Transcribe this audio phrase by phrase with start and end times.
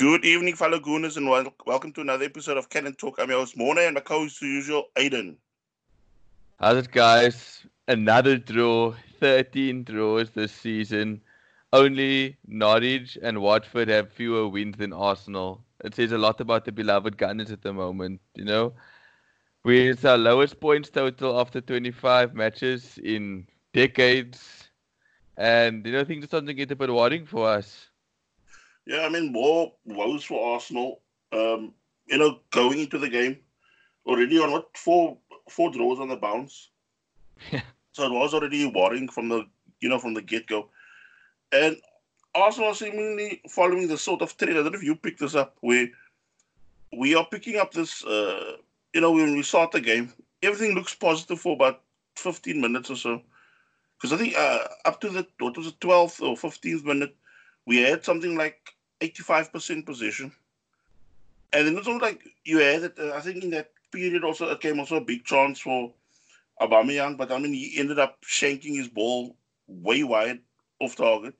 [0.00, 3.18] Good evening, fellow Gooners, and wel- welcome to another episode of Cannon Talk.
[3.18, 5.36] I'm your host, Mona, and my co-host, as usual, Aiden.
[6.58, 7.66] How's it, guys?
[7.86, 11.20] Another draw, 13 draws this season.
[11.74, 15.66] Only Norwich and Watford have fewer wins than Arsenal.
[15.84, 18.72] It says a lot about the beloved Gunners at the moment, you know.
[19.64, 24.70] We it's our lowest points total after 25 matches in decades.
[25.36, 27.89] And, you know, things are starting to get a bit worrying for us.
[28.86, 31.00] Yeah, I mean, more woes for Arsenal.
[31.32, 31.72] Um,
[32.06, 33.38] you know, going into the game,
[34.06, 35.16] already on what four
[35.48, 36.68] four draws on the bounce.
[37.50, 37.62] Yeah.
[37.92, 39.46] So it was already worrying from the
[39.80, 40.68] you know from the get go,
[41.52, 41.76] and
[42.34, 44.58] Arsenal seemingly following the sort of trend.
[44.58, 45.88] I don't know if you picked this up, where
[46.96, 48.04] we are picking up this.
[48.04, 48.56] Uh,
[48.92, 51.80] you know, when we start the game, everything looks positive for about
[52.16, 53.22] fifteen minutes or so.
[53.96, 57.14] Because I think uh, up to the what was it, twelfth or fifteenth minute,
[57.66, 60.32] we had something like 85% possession.
[61.52, 64.50] And then it's almost like you had it, uh, I think in that period also
[64.50, 65.92] it came also a big chance for
[66.60, 70.40] Aubameyang, but I mean he ended up shanking his ball way wide
[70.80, 71.34] off target.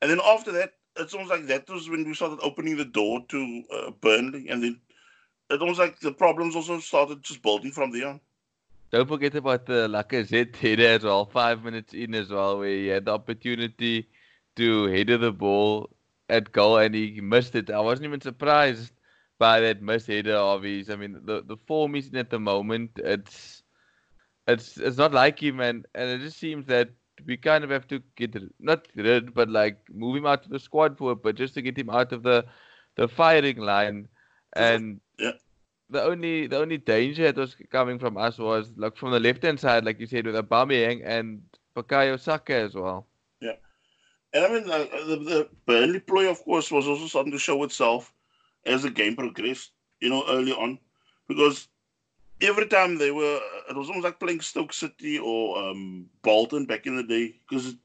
[0.00, 3.24] And then after that, it's almost like that was when we started opening the door
[3.28, 4.80] to uh, Burnley, and then
[5.48, 8.20] it almost like the problems also started just building from there on.
[8.90, 12.88] Don't forget about the Lacazette header as well, five minutes in as well, where he
[12.88, 14.06] had the opportunity
[14.56, 15.90] to header the ball
[16.28, 17.70] at goal and he missed it.
[17.70, 18.92] I wasn't even surprised
[19.38, 20.90] by that missed header of his.
[20.90, 23.62] I mean, the the form he's in at the moment, it's
[24.46, 26.90] it's it's not like him, and and it just seems that
[27.26, 30.58] we kind of have to get not rid, but like move him out to the
[30.58, 32.44] squad for it, but just to get him out of the
[32.96, 34.08] the firing line,
[34.54, 35.32] and Yeah.
[35.88, 39.42] the only the only danger that was coming from us was like from the left
[39.42, 41.42] hand side, like you said, with Aubameyang and
[41.76, 43.06] Bukayo Saka as well.
[44.34, 47.62] And I mean, uh, the, the Burnley play, of course, was also starting to show
[47.64, 48.12] itself
[48.64, 50.78] as the game progressed, you know, early on.
[51.28, 51.68] Because
[52.40, 56.86] every time they were, it was almost like playing Stoke City or um, Bolton back
[56.86, 57.34] in the day.
[57.48, 57.76] Because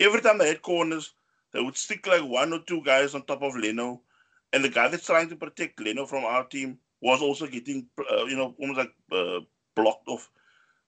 [0.00, 1.14] every time they had corners,
[1.52, 4.00] they would stick like one or two guys on top of Leno.
[4.52, 8.24] And the guy that's trying to protect Leno from our team was also getting, uh,
[8.24, 9.40] you know, almost like uh,
[9.76, 10.28] blocked off.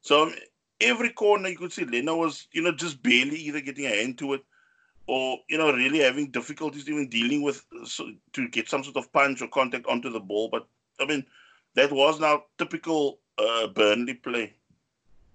[0.00, 0.34] So um,
[0.80, 4.18] every corner you could see Leno was, you know, just barely either getting a hand
[4.18, 4.44] to it
[5.06, 9.12] or you know really having difficulties even dealing with so, to get some sort of
[9.12, 10.48] punch or contact onto the ball.
[10.48, 10.66] But
[11.00, 11.24] I mean,
[11.74, 14.54] that was now typical uh, Burnley play.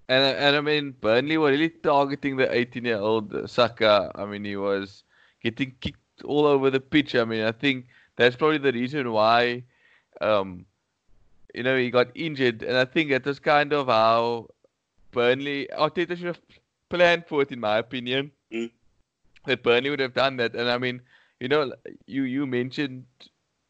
[0.10, 4.12] And and I mean, Burnley were really targeting the 18-year-old Saka.
[4.16, 5.04] I mean, he was
[5.42, 7.16] getting kicked all over the pitch.
[7.16, 7.86] I mean, I think
[8.18, 9.64] that's probably the reason why,
[10.20, 10.66] um,
[11.56, 12.62] you know, he got injured.
[12.64, 14.50] And I think that was kind of how
[15.12, 16.42] Burnley Arteta should have
[16.90, 18.32] planned for it, in my opinion.
[18.54, 18.72] Mm.
[19.46, 20.56] That Burnley would have done that.
[20.56, 21.02] And I mean,
[21.40, 21.74] you know,
[22.06, 23.06] you you mentioned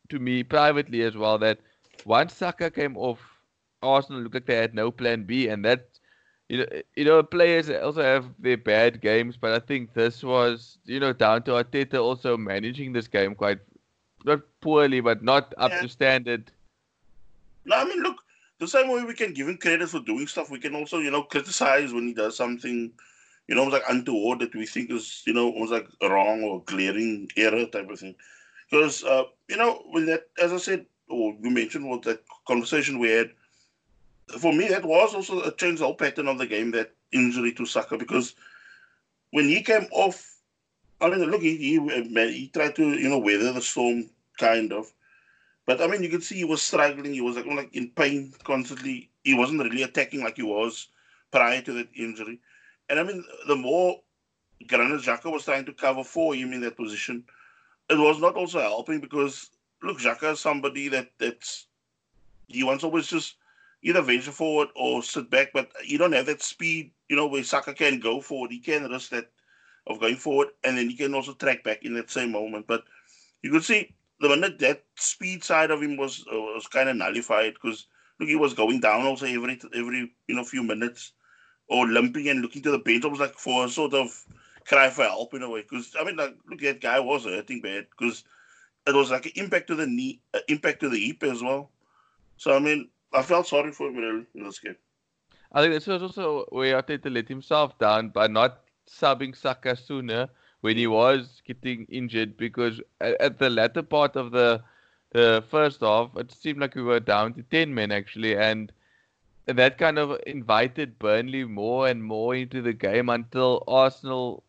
[0.10, 1.60] to me privately as well that
[2.06, 3.20] once Saka came off,
[3.82, 5.88] Arsenal looked like they had no plan B, and that
[6.50, 6.66] you know,
[6.96, 11.14] you know, players also have their bad games, but I think this was, you know,
[11.14, 13.60] down to Arteta also managing this game quite
[14.26, 15.82] not poorly, but not up Yeah.
[15.82, 16.52] to standard.
[17.66, 18.18] No, I mean, look,
[18.60, 21.12] the same way we can give him credit for doing stuff, we can also, you
[21.12, 22.92] know, criticize when he does something,
[23.48, 27.30] you know, like untoward that we think is, you know, almost like wrong or glaring
[27.38, 28.16] error type of thing.
[28.70, 33.00] Because, uh, you know, with that, as I said, or you mentioned what that conversation
[33.00, 33.32] we had,
[34.40, 37.52] for me, that was also a change the whole pattern of the game, that injury
[37.54, 38.34] to Saka, because
[39.32, 40.38] when he came off,
[41.02, 44.92] I mean, look, he, he, he tried to, you know, weather the storm, kind of.
[45.66, 47.14] But I mean, you could see he was struggling.
[47.14, 49.10] He was like, like in pain constantly.
[49.24, 50.88] He wasn't really attacking like he was
[51.32, 52.40] prior to that injury.
[52.92, 54.02] And I mean, the more
[54.68, 57.24] Granit Xhaka was trying to cover for him in that position,
[57.90, 59.50] it was not also helping because
[59.82, 61.68] look, Xhaka is somebody that that's
[62.48, 63.36] he wants always just
[63.82, 67.44] either venture forward or sit back, but you don't have that speed, you know, where
[67.44, 68.52] Saka can go forward.
[68.52, 69.32] He can risk that
[69.88, 72.68] of going forward, and then he can also track back in that same moment.
[72.68, 72.84] But
[73.42, 77.54] you could see the minute that speed side of him was was kind of nullified
[77.54, 77.88] because
[78.20, 81.14] look, he was going down also every every you know few minutes
[81.72, 83.06] or limping and looking to the bench.
[83.06, 84.26] almost like for a sort of
[84.66, 85.62] cry for help in a way.
[85.62, 88.26] Because I mean, like, look, that guy was hurting bad because
[88.86, 91.72] it was like an impact to the knee, uh, impact to the hip as well.
[92.36, 94.76] So I mean, I felt sorry for him really in this game.
[95.54, 98.60] I think this was also where Arteta let himself down by not
[98.90, 100.28] subbing Saka sooner
[100.60, 104.62] when he was getting injured because at, at the latter part of the
[105.14, 108.72] the first half it seemed like we were down to 10 men actually and
[109.46, 114.44] that kind of invited Burnley more and more into the game until Arsenal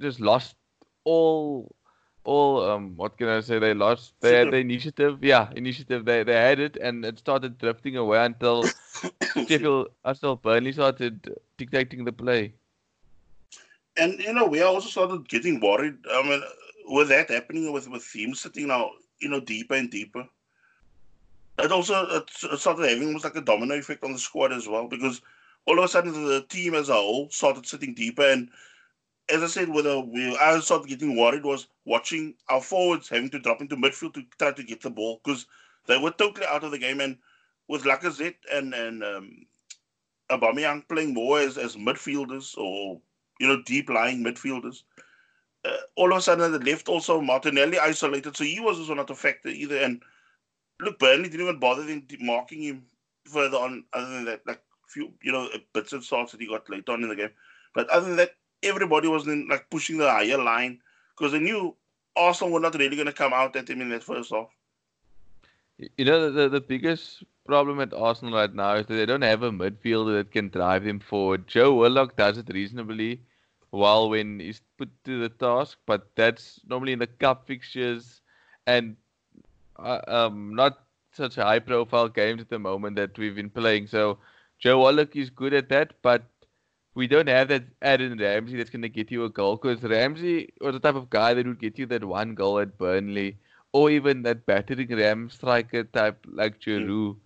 [0.00, 0.56] just lost
[1.04, 1.74] all
[2.24, 3.58] all um what can I say?
[3.58, 5.22] They lost they had the initiative.
[5.22, 6.04] Yeah, initiative.
[6.04, 8.64] They they had it and it started drifting away until
[9.46, 12.54] Sheffield Arsenal Burnley started dictating the play.
[13.96, 15.96] And you know, we also started getting worried.
[16.10, 16.42] I mean,
[16.86, 18.90] with that happening, with with teams sitting now,
[19.20, 20.28] you know, deeper and deeper,
[21.58, 24.88] it also it started having almost like a domino effect on the squad as well
[24.88, 25.20] because
[25.66, 28.48] all of a sudden the team as a whole started sitting deeper and
[29.28, 33.38] as I said, whether we I started getting worried was watching our forwards having to
[33.38, 35.46] drop into midfield to try to get the ball because
[35.86, 37.00] they were totally out of the game.
[37.00, 37.18] And
[37.68, 39.46] with Lacazette and and um,
[40.30, 43.00] Aubameyang playing more as, as midfielders or
[43.38, 44.82] you know deep lying midfielders,
[45.64, 49.10] uh, all of a sudden the left also Martinelli isolated, so he was also not
[49.10, 49.78] a factor either.
[49.78, 50.02] And
[50.80, 52.84] look, Burnley didn't even bother in marking him
[53.24, 56.68] further on, other than that, like few you know bits of starts that he got
[56.68, 57.30] later on in the game.
[57.74, 58.30] But other than that,
[58.62, 60.80] everybody was in, like pushing the higher line
[61.16, 61.74] because they knew
[62.16, 64.48] Arsenal were not really going to come out at him in that first half.
[65.96, 69.42] You know, the, the biggest problem at Arsenal right now is that they don't have
[69.42, 71.46] a midfielder that can drive them forward.
[71.46, 73.22] Joe Willock does it reasonably
[73.70, 78.22] well when he's put to the task, but that's normally in the cup fixtures
[78.66, 78.96] and
[79.78, 80.78] uh, um, not
[81.12, 83.86] such a high profile games at the moment that we've been playing.
[83.86, 84.18] So
[84.58, 86.22] Joe Willock is good at that, but
[86.94, 90.52] we don't have that Aaron Ramsey that's going to get you a goal because Ramsey
[90.60, 93.36] was the type of guy that would get you that one goal at Burnley
[93.72, 96.88] or even that battering ram striker type like Giroud.
[96.88, 97.16] Mm.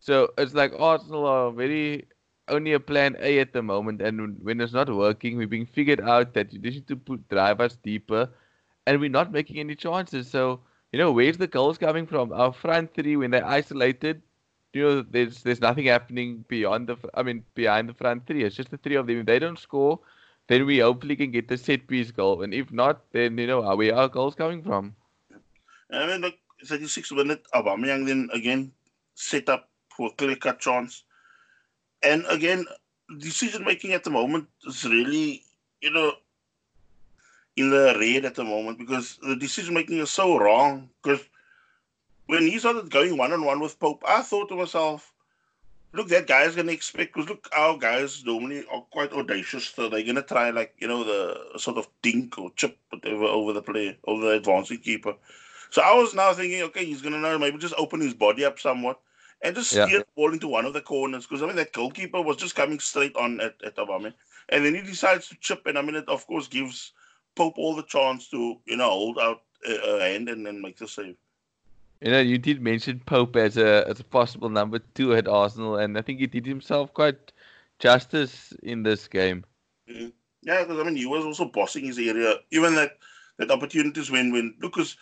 [0.00, 2.06] So it's like Arsenal are very
[2.48, 6.00] only a plan A at the moment, and when it's not working, we're being figured
[6.00, 8.28] out that you need to put drive us deeper,
[8.86, 10.28] and we're not making any chances.
[10.28, 10.60] So
[10.92, 12.32] you know where's the goals coming from?
[12.32, 14.22] Our front three when they're isolated,
[14.72, 18.44] you know, there's there's nothing happening beyond the I mean behind the front three.
[18.44, 19.20] It's just the three of them.
[19.20, 20.00] If they don't score,
[20.48, 22.42] then we hopefully can get the set piece goal.
[22.42, 24.94] And if not, then you know where are our goals coming from.
[25.90, 26.34] I mean, look,
[26.64, 28.72] 36 minute Aubameyang then again
[29.14, 31.04] set up for a clear cut chance,
[32.02, 32.64] and again
[33.18, 35.42] decision making at the moment is really
[35.80, 36.12] you know
[37.56, 41.20] in the red at the moment because the decision making is so wrong because
[42.26, 45.12] when he started going one on one with Pope, I thought to myself,
[45.92, 49.88] look, that guy's going to expect, because look, our guys normally are quite audacious, so
[49.88, 53.52] they're going to try, like, you know, the sort of dink or chip, whatever, over
[53.52, 55.14] the player, over the advancing keeper.
[55.70, 58.44] So I was now thinking, okay, he's going to know, maybe just open his body
[58.44, 59.00] up somewhat
[59.42, 59.98] and just steer yeah.
[59.98, 62.78] the ball into one of the corners, because, I mean, that goalkeeper was just coming
[62.78, 64.14] straight on at, at Obama.
[64.48, 66.92] And then he decides to chip, and I mean, it, of course, gives
[67.34, 70.88] Pope all the chance to, you know, hold out a, hand and then make the
[70.88, 71.16] save.
[72.00, 75.76] You know, you did mention Pope as a as a possible number two at Arsenal,
[75.76, 77.32] and I think he did himself quite
[77.78, 79.44] justice in this game.
[79.88, 80.08] Mm-hmm.
[80.42, 82.34] Yeah, because I mean, he was also bossing his area.
[82.50, 82.98] Even that
[83.38, 84.96] that opportunities when when because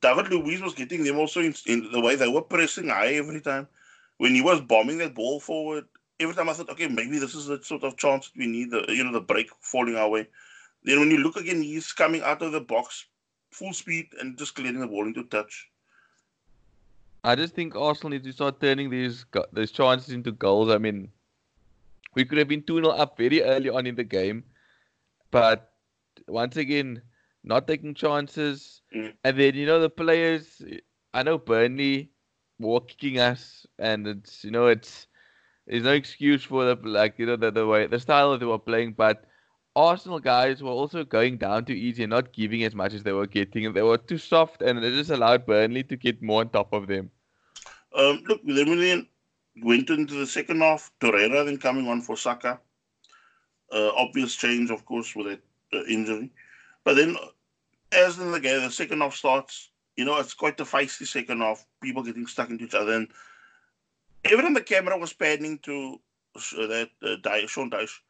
[0.00, 3.40] David Luiz was getting them also in, in the way they were pressing high every
[3.40, 3.68] time.
[4.18, 5.86] When he was bombing that ball forward,
[6.20, 8.70] every time I thought, okay, maybe this is the sort of chance we need.
[8.70, 10.28] The you know the break falling our way.
[10.84, 13.06] Then when you look again, he's coming out of the box
[13.50, 15.68] full speed and just clearing the ball into touch.
[17.22, 20.70] I just think Arsenal needs to start turning these these chances into goals.
[20.70, 21.08] I mean,
[22.14, 24.44] we could have been 2 0 up very early on in the game,
[25.30, 25.72] but
[26.28, 27.00] once again,
[27.42, 28.82] not taking chances.
[28.94, 29.14] Mm.
[29.24, 30.62] And then, you know, the players,
[31.12, 32.10] I know Burnley
[32.58, 35.06] were kicking us, and it's, you know, it's,
[35.66, 38.46] there's no excuse for the, like, you know, the, the way, the style that they
[38.46, 39.24] were playing, but
[39.76, 43.12] Arsenal guys were also going down too easy and not giving as much as they
[43.12, 43.72] were getting.
[43.72, 46.86] They were too soft, and it just allowed Burnley to get more on top of
[46.86, 47.10] them.
[47.96, 49.06] Um, look, then
[49.62, 50.92] went into the second half.
[51.00, 52.60] Torreira then coming on for Saka.
[53.72, 55.40] Uh, obvious change, of course, with that
[55.72, 56.30] uh, injury.
[56.84, 57.16] But then,
[57.90, 59.70] as in the game, the second half starts.
[59.96, 61.64] You know, it's quite a feisty second half.
[61.82, 62.92] People getting stuck into each other.
[62.92, 63.08] And
[64.30, 66.00] even the camera was panning to
[66.36, 68.00] uh, that uh, Sean Dyche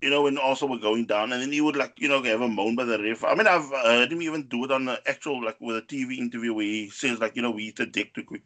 [0.00, 2.40] you know, when also were going down, and then he would like, you know, have
[2.40, 3.24] a moan by the ref.
[3.24, 6.18] I mean, I've heard him even do it on the actual, like, with a TV
[6.18, 8.42] interview where he says, like, you know, we eat the dick too quick.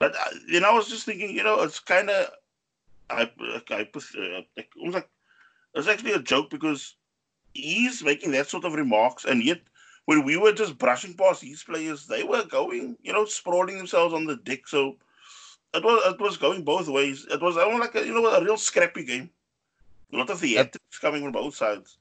[0.00, 2.30] But uh, you know, I was just thinking, you know, it's kind of,
[3.10, 3.30] I,
[3.70, 4.42] I, uh,
[4.78, 5.08] almost like
[5.74, 6.96] it's actually a joke because
[7.54, 9.60] he's making that sort of remarks, and yet
[10.06, 14.14] when we were just brushing past these players, they were going, you know, sprawling themselves
[14.14, 14.66] on the dick.
[14.66, 14.96] So
[15.74, 17.26] it was it was going both ways.
[17.30, 19.30] It was almost like a, you know a real scrappy game.
[20.12, 21.98] A lot of the theatrics coming from both sides.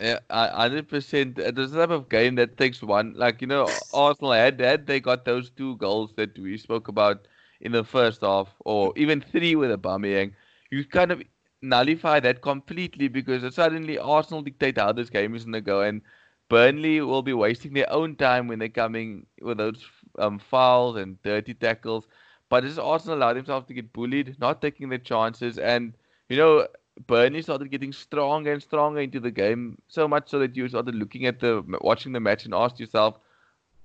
[0.00, 1.36] Yeah, hundred percent.
[1.36, 3.14] There's a type of game that takes one.
[3.16, 7.26] Like you know, Arsenal had had they got those two goals that we spoke about
[7.60, 10.32] in the first half, or even three with Aubameyang,
[10.70, 11.22] you kind of
[11.62, 16.02] nullify that completely because suddenly Arsenal dictate how this game is going to go, and
[16.48, 19.84] Burnley will be wasting their own time when they're coming with those
[20.18, 22.06] um, fouls and dirty tackles.
[22.48, 25.94] But this Arsenal allowed themselves to get bullied, not taking their chances, and
[26.28, 26.66] you know
[27.06, 30.94] Burnley started getting stronger and stronger into the game, so much so that you started
[30.94, 33.18] looking at the watching the match and asked yourself,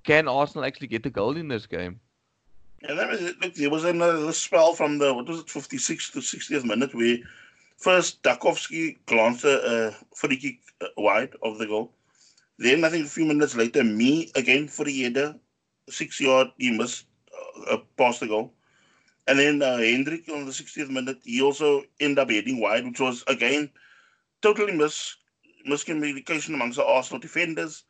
[0.03, 1.99] can Arsenal actually get a goal in this game?
[2.83, 6.63] And then look, there was another spell from the what was it, 56th to 60th
[6.63, 7.17] minute where
[7.77, 11.91] first Tarkowski glanced a uh, free kick uh, wide of the goal.
[12.57, 15.35] Then I think a few minutes later, Mee again for the header,
[15.89, 17.05] six yard, he missed
[17.69, 18.53] uh, past the goal.
[19.27, 19.75] And then uh,
[20.33, 23.69] on the 60th minute, he also ended up heading wide, which was again
[24.41, 25.15] totally mis
[25.67, 27.83] miscommunication amongst the Arsenal defenders.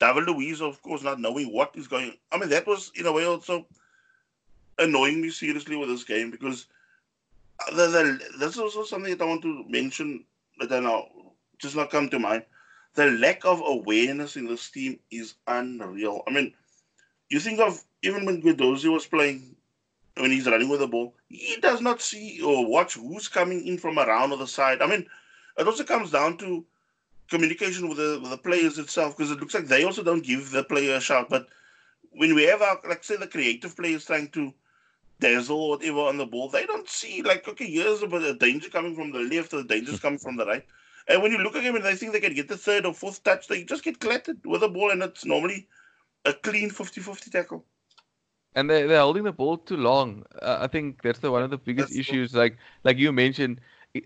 [0.00, 2.14] David Luiz, of course, not knowing what is going.
[2.32, 3.66] I mean, that was in a way also
[4.78, 6.66] annoying me seriously with this game because
[7.70, 10.24] the, the, that's also something that I want to mention
[10.60, 11.08] that I know
[11.58, 12.44] just not come to mind.
[12.94, 16.22] The lack of awareness in this team is unreal.
[16.26, 16.54] I mean,
[17.28, 19.56] you think of even when Guendouzi was playing,
[20.20, 23.78] when he's running with the ball, he does not see or watch who's coming in
[23.78, 24.82] from around or the side.
[24.82, 25.06] I mean,
[25.56, 26.64] it also comes down to
[27.28, 30.50] communication with the, with the players itself because it looks like they also don't give
[30.50, 31.28] the player a shout.
[31.28, 31.48] But
[32.10, 34.52] when we have our, like, say, the creative players trying to
[35.20, 38.94] dazzle or whatever on the ball, they don't see, like, okay, here's a danger coming
[38.94, 40.64] from the left or the danger's coming from the right.
[41.08, 42.92] And when you look at them and they think they can get the third or
[42.92, 45.66] fourth touch, they just get clattered with the ball, and it's normally
[46.24, 47.64] a clean 50 50 tackle.
[48.54, 50.24] And they, they're holding the ball too long.
[50.42, 52.32] Uh, I think that's the one of the biggest that's issues.
[52.32, 52.40] Cool.
[52.40, 53.60] Like like you mentioned,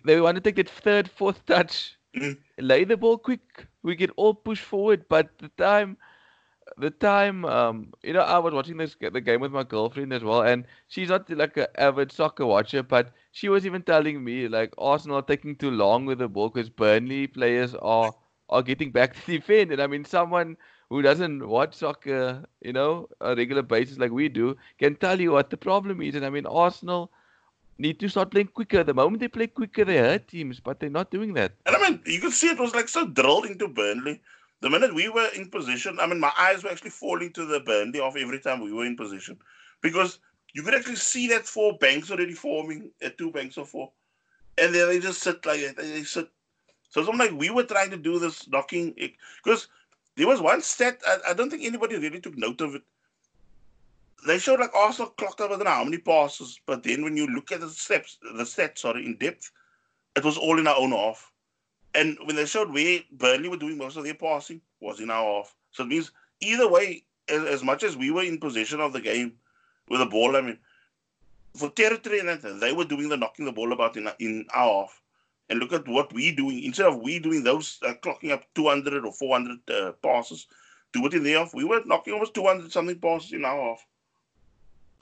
[0.05, 2.37] they want to take that third, fourth touch, mm.
[2.59, 3.67] lay the ball quick.
[3.83, 5.97] We get all push forward, but the time
[6.79, 10.23] the time um you know I was watching this the game with my girlfriend as
[10.23, 14.49] well and she's not like an avid soccer watcher but she was even telling me
[14.49, 18.15] like Arsenal are taking too long with the ball because Burnley players are
[18.49, 20.57] are getting back to defend and I mean someone
[20.93, 25.33] who doesn't watch soccer you know a regular basis like we do can tell you
[25.33, 27.11] what the problem is and I mean Arsenal
[27.79, 30.99] need to start playing quicker the moment they play quicker they hurt teams but they're
[30.99, 33.69] not doing that and I mean you could see it was like so drilled into
[33.81, 34.21] Burnley
[34.63, 37.59] the minute we were in position, I mean, my eyes were actually falling to the
[37.61, 39.37] Burnley off every time we were in position
[39.83, 40.21] because
[40.55, 43.91] you could actually see that four banks already forming at two banks of four.
[44.57, 45.61] And then they just sit like.
[45.77, 46.29] They sit.
[46.91, 49.09] So it's like we were trying to do this knocking eh,
[49.43, 49.67] because
[50.17, 52.83] there was one stat, I, I, don't think anybody really took note of it.
[54.27, 57.17] They showed like Arsenal clocked up, I don't know how many passes, but then when
[57.17, 59.51] you look at the steps, the stats, sorry, in depth,
[60.15, 61.33] it was all in our own half.
[61.95, 65.25] And when they showed where Burnley were doing most of their passing was in our
[65.25, 65.55] half.
[65.73, 69.01] So it means either way, as, as much as we were in possession of the
[69.01, 69.33] game
[69.89, 70.59] with the ball, I mean,
[71.55, 74.83] for territory and that, they were doing the knocking the ball about in, in our
[74.83, 75.02] half.
[75.49, 76.63] And look at what we're doing.
[76.63, 80.47] Instead of we doing those, uh, clocking up 200 or 400 uh, passes,
[80.93, 81.55] to it in their half.
[81.55, 83.87] We were knocking almost 200 something passes in our half.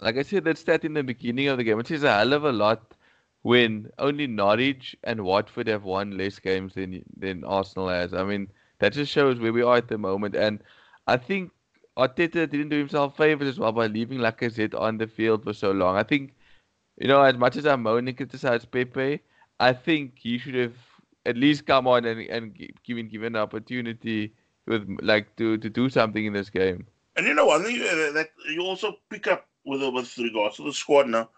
[0.01, 2.33] Like I said, that stat in the beginning of the game, which is a hell
[2.33, 2.95] of a lot
[3.43, 8.15] when only Norwich and Watford have won less games than than Arsenal has.
[8.15, 10.35] I mean, that just shows where we are at the moment.
[10.35, 10.63] And
[11.07, 11.51] I think
[11.99, 15.71] Arteta didn't do himself favors as well by leaving Lacazette on the field for so
[15.71, 15.97] long.
[15.97, 16.35] I think,
[16.99, 19.21] you know, as much as I moan and criticize Pepe,
[19.61, 20.75] I think he should have
[21.27, 24.35] at least come on and and given given an opportunity
[24.67, 26.87] with like to to do something in this game.
[27.17, 30.73] And you know one thing that you also pick up with with regards to the
[30.73, 31.29] squad now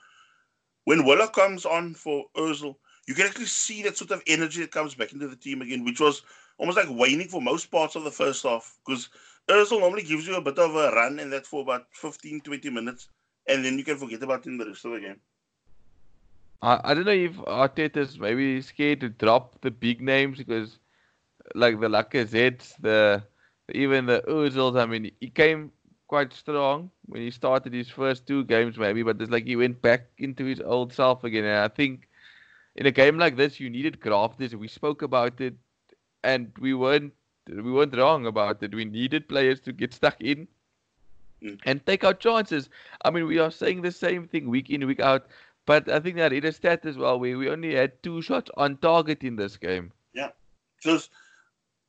[0.84, 2.76] when Willock comes on for Ozil,
[3.06, 5.84] you can actually see that sort of energy that comes back into the team again,
[5.84, 6.22] which was
[6.58, 8.78] almost like waning for most parts of the first half.
[8.84, 9.08] Because
[9.48, 12.70] Ozil normally gives you a bit of a run in that for about 15, 20
[12.70, 13.08] minutes,
[13.46, 15.20] and then you can forget about him the rest of the game.
[16.62, 20.78] I, I don't know if Arteta's maybe scared to drop the big names because,
[21.54, 23.22] like the Lacazettes, the
[23.72, 24.80] even the Ozils.
[24.80, 25.72] I mean, he came
[26.06, 29.80] quite strong when he started his first two games, maybe, but it's like he went
[29.82, 31.44] back into his old self again.
[31.44, 32.08] And I think
[32.76, 34.54] in a game like this, you needed grafters.
[34.54, 35.54] We spoke about it,
[36.22, 37.12] and we weren't
[37.48, 38.74] we weren't wrong about it.
[38.74, 40.46] We needed players to get stuck in
[41.42, 41.58] mm.
[41.64, 42.68] and take our chances.
[43.04, 45.26] I mean, we are saying the same thing week in week out,
[45.66, 47.18] but I think that it is stat as well.
[47.18, 49.92] We we only had two shots on target in this game.
[50.14, 50.30] Yeah,
[50.76, 51.10] because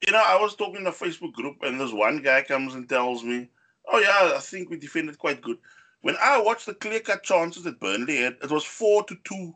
[0.06, 2.88] you know I was talking in a Facebook group, and this one guy comes and
[2.88, 3.50] tells me
[3.92, 5.58] Oh yeah, I think we defended quite good.
[6.02, 9.56] When I watched the clear-cut chances that Burnley had, it was four to two.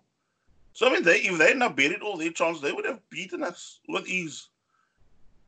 [0.73, 2.99] So I mean, they if they had not buried all their chances, they would have
[3.09, 4.49] beaten us with ease.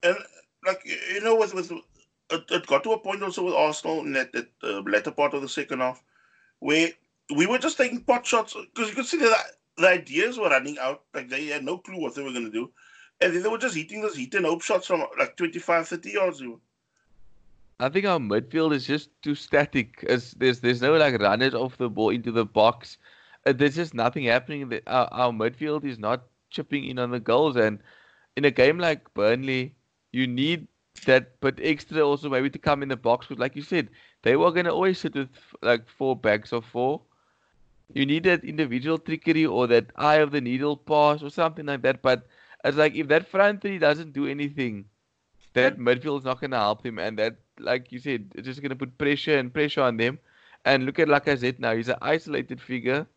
[0.04, 0.18] And
[0.66, 4.14] like you know, with with it, it got to a point also with Arsenal in
[4.14, 6.04] that, that uh, latter part of the second half
[6.60, 6.90] where
[7.36, 10.78] we were just taking pot shots because you could see that the ideas were running
[10.80, 11.04] out.
[11.14, 12.72] Like they had no clue what they were going to do.
[13.22, 16.10] And then they were just hitting those hit and hope shots from like 25, 30
[16.10, 16.44] yards.
[17.80, 20.04] I think our midfield is just too static.
[20.08, 22.98] As there's there's no like runners off the ball into the box.
[23.46, 24.70] Uh, there's just nothing happening.
[24.70, 27.56] The, our, our midfield is not chipping in on the goals.
[27.56, 27.80] And
[28.36, 29.76] in a game like Burnley,
[30.12, 30.68] you need
[31.06, 33.90] that but extra also maybe to come in the box because like you said
[34.24, 35.30] they were going to always sit with
[35.62, 37.02] like four backs of four
[37.94, 41.82] you need that individual trickery or that eye of the needle pass or something like
[41.82, 42.28] that but
[42.64, 44.86] it's like if that front three doesn't do anything
[45.54, 48.62] that midfield is not going to help him and that like you said it's just
[48.62, 50.20] going to put pressure and pressure on them.
[50.66, 53.08] And look at Lacazette now he's an isolated figure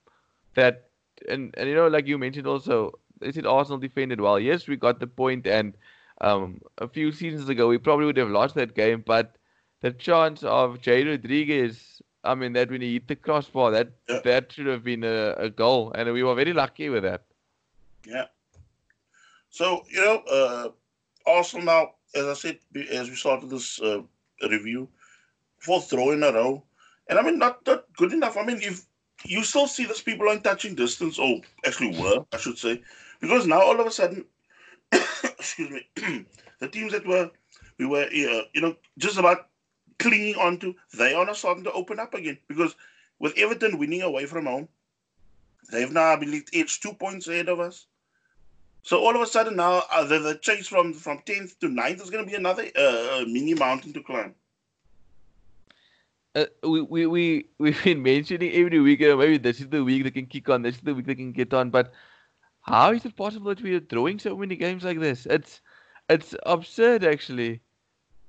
[0.54, 0.88] that
[1.28, 4.38] and, and you know like you mentioned also they said Arsenal defended well.
[4.38, 5.76] Yes we got the point and
[6.20, 9.36] um, a few seasons ago, we probably would have lost that game, but
[9.80, 14.20] the chance of Jay Rodriguez, I mean, that when he hit the crossbar, that yeah.
[14.24, 17.22] that should have been a, a, goal, and we were very lucky with that.
[18.06, 18.26] Yeah.
[19.50, 20.68] So you know, uh,
[21.26, 22.58] Arsenal now, as I said,
[22.90, 24.02] as we started this uh,
[24.42, 24.88] review,
[25.58, 26.62] fourth throw in a row,
[27.08, 28.36] and I mean, not not good enough.
[28.36, 28.86] I mean, if
[29.24, 32.82] you still see these people on touching distance, or actually were, I should say,
[33.20, 34.24] because now all of a sudden
[35.24, 35.86] excuse me,
[36.60, 37.30] the teams that were
[37.78, 39.48] we were uh, you know just about
[40.02, 42.74] clinging on to, they are now starting to open up again because
[43.18, 44.68] with Everton winning away from home,
[45.70, 47.86] they've now I believe edged two points ahead of us.
[48.82, 52.02] So all of a sudden now uh, the, the chase from from tenth to 9th
[52.02, 54.34] is going to be another uh, mini mountain to climb.
[56.34, 60.02] Uh, we, we, we, we've been mentioning every week, uh, maybe this is the week
[60.02, 61.92] they can kick on, this is the week they can get on, but
[62.62, 65.26] how is it possible that we are drawing so many games like this?
[65.26, 65.60] It's
[66.08, 67.60] it's absurd actually.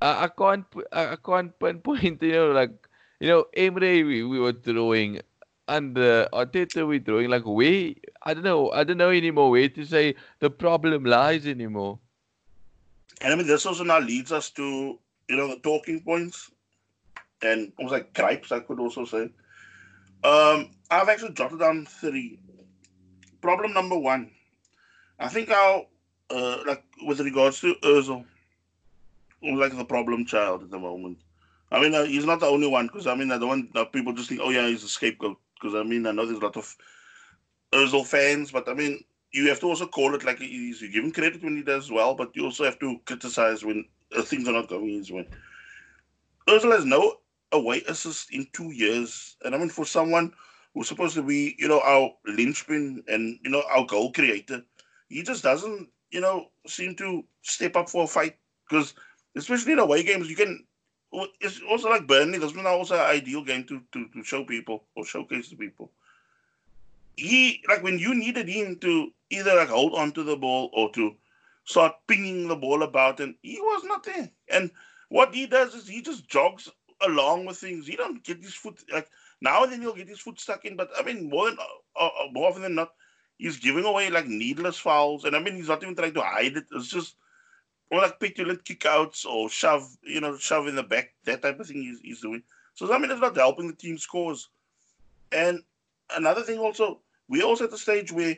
[0.03, 2.71] I, can't I, can't pinpoint you know like
[3.19, 5.21] you know Emery we, we were drawing
[5.67, 7.93] and uh, Arteta we drawing like where
[8.23, 11.99] I don't know I don't know anymore where to say the problem lies anymore.
[13.21, 16.51] And I mean this also now leads us to you know the talking points
[17.41, 19.29] and almost like gripes I could also say.
[20.23, 22.39] Um, I've actually jotted down three
[23.43, 24.31] problem number one,
[25.19, 25.85] I think our
[26.29, 28.25] uh, like with regards to Özil,
[29.43, 31.17] like the problem child at the moment.
[31.71, 33.85] I mean, uh, he's not the only one because I mean, I don't want uh,
[33.85, 35.37] people just think, oh yeah, he's a scapegoat.
[35.59, 36.75] Because I mean, I know there's a lot of
[37.73, 41.11] Özil fans, but I mean, you have to also call it like you give him
[41.11, 44.53] credit when he does well, but you also have to criticize when uh, things are
[44.53, 45.27] not going his way.
[46.47, 47.15] Özil has no
[47.51, 50.33] away assist in two years, and I mean, for someone
[50.73, 54.61] who's supposed to be, you know, our linchpin and, you know, our goal creator,
[55.09, 58.37] he just doesn't, you know, seem to step up for a fight.
[58.67, 58.93] Because,
[59.35, 60.65] especially in away games, you can.
[61.39, 62.39] It's also like Burnley.
[62.39, 65.91] That's not also an ideal game to, to, to show people or showcase to people.
[67.15, 70.91] He, like, when you needed him to either, like, hold on to the ball or
[70.93, 71.15] to
[71.65, 74.29] start pinging the ball about, and he was not there.
[74.49, 74.71] And
[75.09, 76.67] what he does is he just jogs
[77.05, 77.85] along with things.
[77.85, 79.07] He don't get his foot, like,
[79.43, 81.57] now and then he'll get his foot stuck in, but I mean, more than
[81.99, 82.93] uh, uh, more often than not,
[83.37, 86.55] he's giving away like needless fouls, and I mean, he's not even trying to hide
[86.55, 86.65] it.
[86.71, 87.15] It's just
[87.93, 91.67] more like petulant kickouts or shove, you know, shove in the back, that type of
[91.67, 92.41] thing he's, he's doing.
[92.73, 94.49] So I mean, it's not helping the team scores.
[95.31, 95.59] And
[96.15, 98.35] another thing also, we're also at the stage where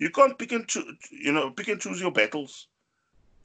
[0.00, 2.66] you can't pick and choose, you know, pick and choose your battles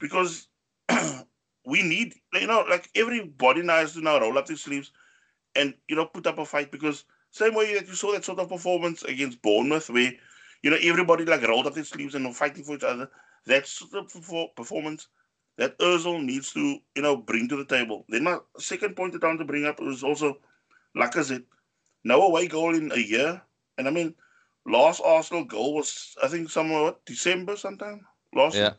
[0.00, 0.48] because
[1.64, 4.90] we need, you know, like everybody now has to now roll up their sleeves
[5.54, 8.40] and you know put up a fight because same way that you saw that sort
[8.40, 10.12] of performance against Bournemouth where
[10.62, 13.08] you know everybody like rolled up their sleeves and were fighting for each other.
[13.46, 15.06] That sort of performance
[15.58, 18.04] that Özil needs to you know bring to the table.
[18.08, 20.38] Then my second point that I want to bring up is also
[20.96, 21.44] Lacazette.
[22.04, 23.42] No away goal in a year,
[23.76, 24.14] and I mean
[24.64, 28.56] last Arsenal goal was I think somewhere what, December sometime last.
[28.56, 28.74] Yeah.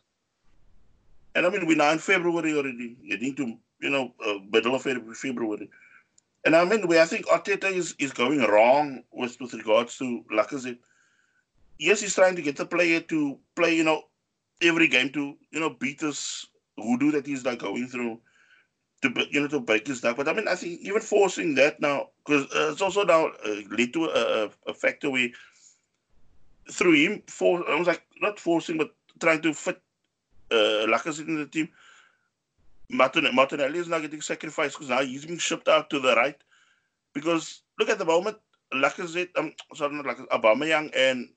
[1.35, 4.81] And I mean we're now in February already, getting to you know uh, middle of
[4.81, 5.69] February.
[6.45, 10.23] And I mean, where I think Arteta is, is going wrong with, with regards to
[10.31, 10.77] Lacazette.
[11.77, 14.03] Yes, he's trying to get the player to play, you know,
[14.61, 16.47] every game to, you know, beat this
[16.81, 18.19] hoodoo that he's like going through
[19.01, 20.17] to, you know, to break his neck.
[20.17, 23.61] But I mean, I think even forcing that now, because uh, it's also now uh,
[23.77, 25.29] led to a, a factor where
[26.71, 29.81] through him, for I was like not forcing, but trying to fit
[30.51, 31.69] uh, Lacazette in the team
[32.89, 36.37] Martin, Martinelli is now getting sacrificed because now he's being shipped out to the right.
[37.13, 38.37] Because look at the moment,
[38.73, 41.29] Lacazette, um, sorry, not Lacazette, Aubameyang and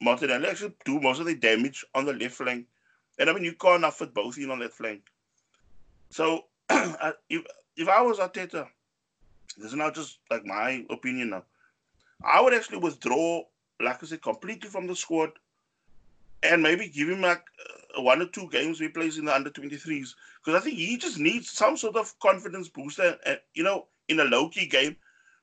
[0.00, 2.66] Martinelli actually do most of the damage on the left flank.
[3.20, 5.02] And I mean, you can't fit both in on that flank.
[6.10, 7.44] So if
[7.76, 8.66] if I was Arteta,
[9.56, 11.44] this is now just like my opinion now.
[12.24, 13.44] I would actually withdraw
[13.80, 15.30] like I said, completely from the squad
[16.42, 17.42] and maybe give him like
[17.96, 20.96] uh, one or two games we plays in the under 23s because I think he
[20.96, 23.18] just needs some sort of confidence booster.
[23.26, 24.96] And, you know, in a low key game,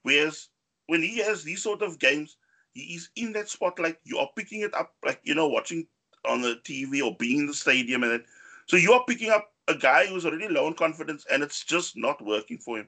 [0.03, 0.49] whereas
[0.87, 2.37] when he has these sort of games,
[2.73, 3.97] he is in that spotlight.
[4.03, 5.87] You are picking it up, like you know, watching
[6.27, 8.23] on the TV or being in the stadium, and then,
[8.65, 11.97] so you are picking up a guy who's already low in confidence, and it's just
[11.97, 12.87] not working for him.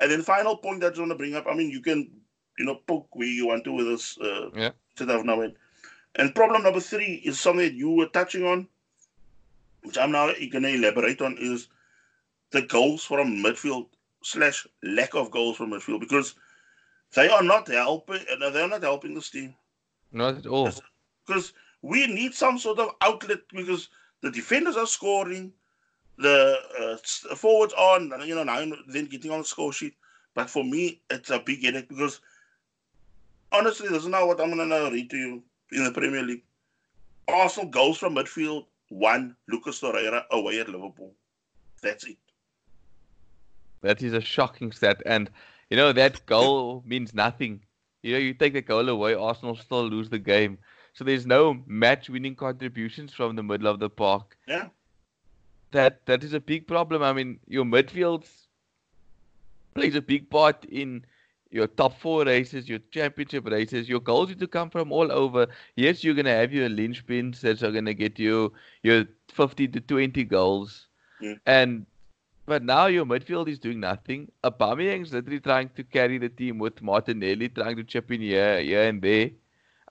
[0.00, 1.46] And then final point that I want to bring up.
[1.48, 2.10] I mean, you can
[2.58, 4.70] you know poke where you want to with this uh, yeah.
[5.00, 5.42] now.
[6.16, 8.66] And problem number three is something that you were touching on,
[9.82, 11.68] which I'm now going to elaborate on, is
[12.50, 13.88] the goals from midfield
[14.22, 16.34] slash lack of goals from midfield because
[17.14, 18.24] they are not helping.
[18.30, 19.54] Uh, they're not helping this team.
[20.12, 20.70] Not at all.
[21.26, 21.52] Because
[21.86, 23.88] we need some sort of outlet because
[24.20, 25.52] the defenders are scoring,
[26.18, 29.94] the uh, forwards on, you know, now then getting on the score sheet.
[30.34, 32.20] But for me, it's a big headache because
[33.52, 36.42] honestly, this is not what I'm going to read to you in the Premier League.
[37.28, 41.12] Arsenal goals from midfield, one Lucas Torreira away at Liverpool.
[41.82, 42.18] That's it.
[43.82, 45.02] That is a shocking stat.
[45.06, 45.30] And,
[45.70, 47.60] you know, that goal means nothing.
[48.02, 50.58] You know, you take the goal away, Arsenal still lose the game.
[50.96, 54.38] So there's no match winning contributions from the middle of the park.
[54.48, 54.68] Yeah.
[55.72, 57.02] That that is a big problem.
[57.02, 58.26] I mean, your midfield
[59.74, 61.04] plays a big part in
[61.50, 65.48] your top four races, your championship races, your goals need to come from all over.
[65.74, 70.24] Yes, you're gonna have your linchpins that are gonna get you your 50 to 20
[70.24, 70.86] goals,
[71.22, 71.38] mm.
[71.44, 71.84] and
[72.46, 74.32] but now your midfield is doing nothing.
[74.44, 78.88] Aubameyang's literally trying to carry the team with Martinelli trying to chip in here, here
[78.88, 79.30] and there.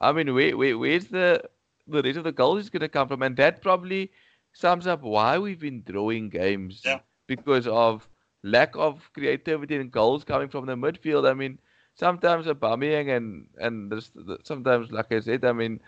[0.02, 1.44] I mean, where, where where's the
[1.88, 3.22] the rest of the goals is gonna come from?
[3.22, 4.12] And that probably
[4.54, 7.00] sums up why we've been drawing games yeah.
[7.28, 8.08] because of
[8.44, 11.30] lack of creativity and goals coming from the midfield.
[11.30, 11.60] I mean,
[11.96, 14.12] sometimes Aubameyang and and this,
[14.44, 15.80] sometimes, like I said, I mean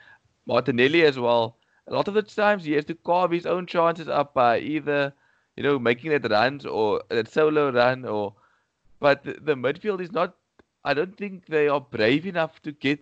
[0.46, 1.58] Martinelli as well.
[1.88, 5.14] A lot of the times he has to carve his own chances up by either
[5.56, 8.34] you know making that runs or that solo run or.
[9.00, 10.36] But the, the midfield is not.
[10.88, 13.00] I don't think they are brave enough to get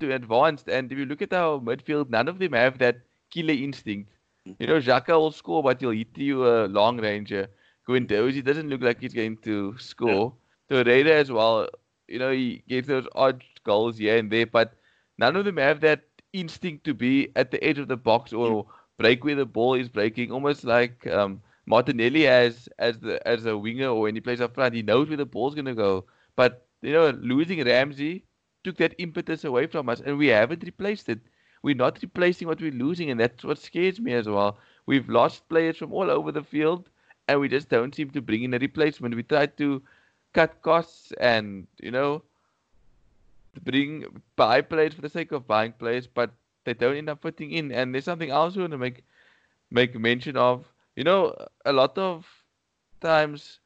[0.00, 0.68] to advanced.
[0.68, 4.12] And if you look at our midfield, none of them have that killer instinct.
[4.58, 7.48] You know, Xhaka will score, but he'll hit you a long ranger.
[7.88, 10.34] Guendouzi doesn't look like he's going to score.
[10.70, 10.84] Yeah.
[10.84, 11.68] Torreira as well,
[12.08, 14.74] you know, he gave those odd goals here and there, but
[15.18, 18.66] none of them have that instinct to be at the edge of the box or
[18.98, 20.30] break where the ball is breaking.
[20.32, 24.54] Almost like um, Martinelli as as the as a winger or when he plays up
[24.54, 26.04] front, he knows where the ball's gonna go.
[26.36, 28.24] But you know, losing Ramsey
[28.64, 31.20] took that impetus away from us, and we haven't replaced it.
[31.62, 34.58] We're not replacing what we're losing, and that's what scares me as well.
[34.86, 36.88] We've lost players from all over the field
[37.30, 39.14] and we just don't seem to bring in a replacement.
[39.14, 39.82] We try to
[40.32, 42.22] cut costs and you know
[43.62, 46.30] bring buy players for the sake of buying players, but
[46.64, 47.70] they don't end up fitting in.
[47.72, 49.04] And there's something else we want to make
[49.70, 50.66] make mention of.
[50.96, 52.26] You know, a lot of
[53.00, 53.60] times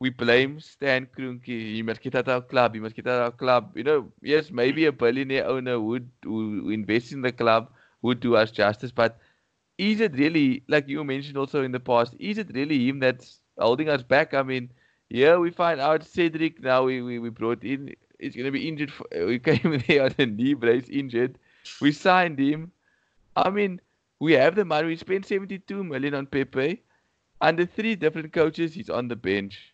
[0.00, 1.46] we blame Stan Kroenke.
[1.46, 2.74] He must get out our club.
[2.74, 3.72] He must get out our club.
[3.76, 7.70] You know, yes, maybe a billionaire owner would who invest in the club
[8.02, 9.18] would do us justice, but
[9.76, 12.14] is it really like you mentioned also in the past?
[12.18, 14.34] Is it really him that's holding us back?
[14.34, 14.70] I mean,
[15.08, 17.94] yeah, we find out Cedric now we, we, we brought in.
[18.18, 18.92] He's going to be injured.
[18.92, 21.38] For, we came there on a knee brace, injured.
[21.80, 22.72] We signed him.
[23.36, 23.80] I mean,
[24.20, 24.88] we have the money.
[24.88, 26.82] We spent 72 million on Pepe.
[27.40, 29.72] Under three different coaches, he's on the bench.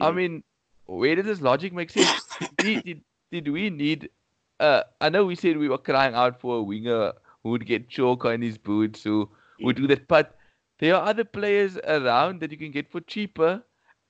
[0.00, 0.42] I mean,
[0.86, 2.26] where does this logic make sense?
[2.58, 4.10] did, did, did we need?
[4.58, 7.88] Uh, I know we said we were crying out for a winger who would get
[7.88, 9.28] choke on his boots, who
[9.60, 10.08] would do that.
[10.08, 10.36] But
[10.78, 13.62] there are other players around that you can get for cheaper.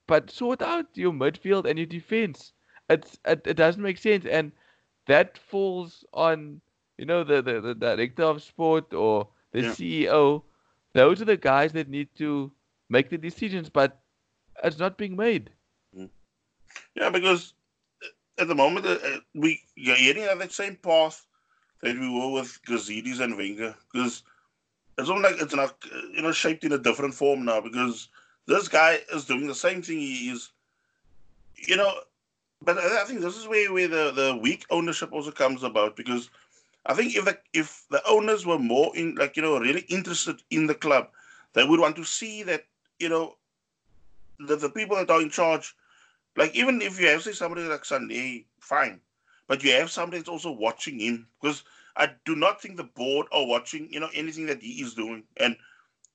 [0.06, 2.52] But sort out your midfield and your defense.
[2.88, 4.26] It's, it, it doesn't make sense.
[4.26, 4.50] And
[5.06, 6.60] that falls on,
[6.98, 9.70] you know, the, the, the director of sport or the yeah.
[9.70, 10.42] CEO.
[10.94, 12.50] Those are the guys that need to
[12.88, 14.00] make the decisions, but
[14.64, 15.50] it's not being made.
[16.94, 17.54] Yeah, because
[18.38, 21.26] at the moment, uh, uh we are heading on that same path
[21.82, 24.22] that we were with Gazidis and Wenger because
[24.98, 25.76] it's almost like it's not
[26.12, 28.08] you know shaped in a different form now because
[28.46, 30.50] this guy is doing the same thing he is
[31.56, 31.92] you know
[32.62, 36.28] but I think this is where, where the, the weak ownership also comes about because
[36.86, 40.42] I think if the if the owners were more in like you know really interested
[40.50, 41.08] in the club,
[41.54, 42.66] they would want to see that
[42.98, 43.36] you know
[44.38, 45.74] the, the people that are in charge,
[46.36, 49.00] like even if you have say somebody like Sunday, fine,
[49.48, 51.64] but you have somebody that's also watching him because
[51.96, 55.24] I do not think the board are watching, you know, anything that he is doing.
[55.38, 55.56] And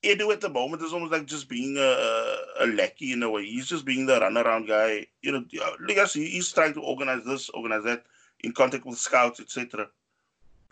[0.04, 3.46] Edu at the moment is almost like just being a, a lackey in a way.
[3.46, 5.08] He's just being the runaround guy.
[5.22, 8.06] You know, uh, like I see, he's trying to organize this, organize that,
[8.42, 9.88] in contact with scouts, etc.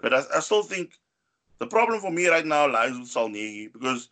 [0.02, 0.94] But I, I still think
[1.60, 4.10] The problem for me right now lies with Sanllehi because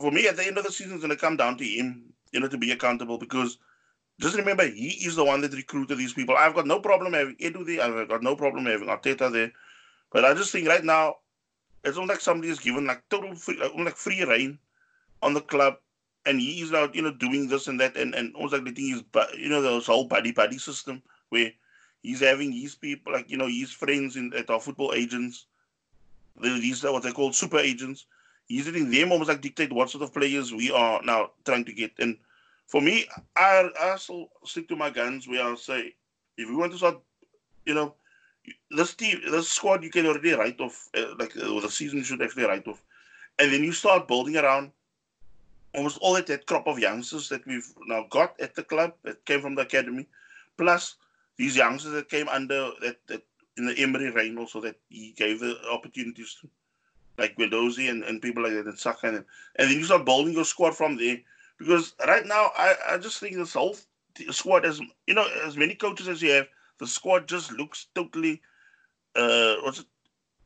[0.00, 2.12] for me, at the end of the season, it's going to come down to him,
[2.32, 3.58] you know, to be accountable because
[4.18, 6.36] just remember, he is the one that recruited these people.
[6.36, 7.82] I've got no problem having Edu there.
[7.82, 9.52] I've got no problem having Arteta there.
[10.10, 11.16] But I just think right now,
[11.84, 14.58] it's almost like somebody is given like total free, like, like free reign
[15.22, 15.76] on the club.
[16.24, 18.88] And he is now, you know, doing this and that and, and almost like letting
[18.88, 19.02] his,
[19.38, 21.52] you know, this whole buddy buddy system where
[22.02, 25.46] he's having his people, like, you know, his friends in at our football agents.
[26.42, 28.06] These are what they call super agents.
[28.48, 31.72] He's letting them almost like dictate what sort of players we are now trying to
[31.72, 31.92] get.
[31.98, 32.16] And
[32.66, 35.94] for me, I I still stick to my guns where I'll say
[36.36, 36.98] if we want to start,
[37.64, 37.94] you know,
[38.70, 40.88] this team, this squad, you can already write off.
[40.96, 42.82] Uh, like uh, the season should actually write off,
[43.38, 44.72] and then you start building around
[45.74, 49.24] almost all that, that crop of youngsters that we've now got at the club that
[49.26, 50.06] came from the academy,
[50.56, 50.96] plus
[51.36, 53.22] these youngsters that came under that, that
[53.56, 56.48] in the Emery reign also that he gave the opportunities to,
[57.18, 60.34] like Guendouzi and, and people like that and Saka and, and then you start building
[60.34, 61.18] your squad from there
[61.58, 63.76] because right now, I, I just think this whole
[64.30, 68.42] squad, as you know, as many coaches as you have, the squad just looks totally,
[69.14, 69.86] uh, what's it,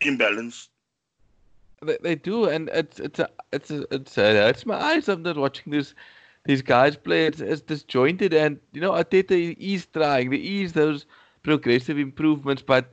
[0.00, 0.68] imbalanced.
[1.82, 5.08] They, they do, and it's it's a, it's a, it's a, it hurts my eyes.
[5.08, 5.94] I'm not watching this.
[6.46, 7.26] These guys play.
[7.26, 10.30] It's, it's disjointed, and you know, Arteta is trying.
[10.30, 11.06] There is those
[11.42, 12.92] progressive improvements, but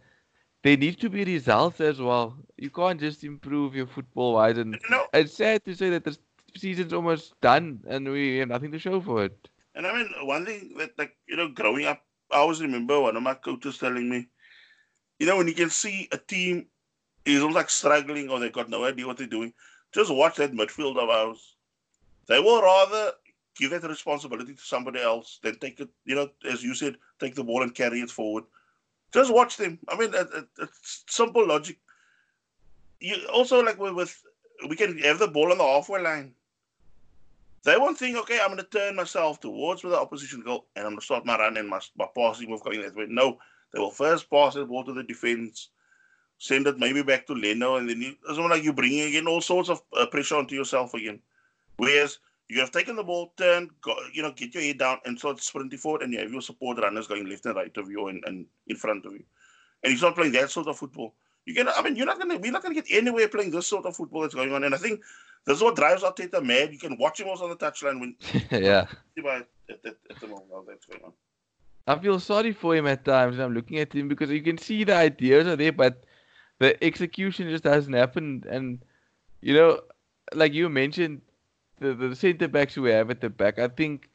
[0.63, 2.37] there need to be results as well.
[2.57, 4.77] You can't just improve your football wise, and
[5.13, 6.19] it's sad to say that there's
[6.57, 9.49] season's almost done and we have nothing to show for it.
[9.75, 13.15] and I mean, one thing that, like, you know, growing up, I always remember one
[13.15, 14.27] of my coaches telling me,
[15.19, 16.67] you know, when you can see a team
[17.25, 19.53] is almost like struggling or they got no idea what they're doing,
[19.93, 21.55] just watch that midfield of ours.
[22.27, 23.13] They will rather
[23.57, 27.35] give that responsibility to somebody else than take it, you know, as you said, take
[27.35, 28.43] the ball and carry it forward.
[29.13, 29.79] Just watch them.
[29.87, 31.77] I mean, it, it, it's simple logic.
[32.99, 34.23] You also like with, with
[34.67, 36.33] we can have the ball on the halfway line.
[37.67, 40.85] They won't think, okay, I'm going to turn myself towards where the opposition go, and
[40.85, 43.07] I'm going to start my run and my, my passing move going that way.
[43.09, 43.39] No,
[43.73, 45.67] they will first pass the ball to the defense,
[46.37, 49.41] send it maybe back to Leno, and then you, it's like you're bringing again all
[49.41, 51.19] sorts of uh, pressure onto yourself again.
[51.75, 55.19] Whereas you have taken the ball, turn, go, you know, get your head down and
[55.19, 58.07] start sprinting forward, and you have your support runners going left and right of you
[58.07, 59.25] and, and in front of you.
[59.83, 61.15] And he's not playing that sort of football.
[61.47, 63.85] You can, I mean, you're not gonna, we're not gonna get anywhere playing this sort
[63.85, 64.65] of football that's going on.
[64.65, 65.01] And I think
[65.45, 66.73] this is what drives Arteta mad.
[66.73, 68.15] You can watch him also on the touchline when
[68.51, 68.85] yeah.
[69.17, 69.47] at,
[69.85, 71.13] at, at the moment that's going on.
[71.87, 73.39] I feel sorry for him at times.
[73.39, 76.03] I'm looking at him because you can see the ideas are there, but
[76.59, 78.45] the execution just hasn't happened.
[78.45, 78.79] And
[79.39, 79.79] you know,
[80.33, 81.21] like you mentioned,
[81.79, 83.57] the the centre backs we have at the back.
[83.57, 84.09] I think